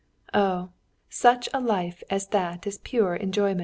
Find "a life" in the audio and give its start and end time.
1.53-2.01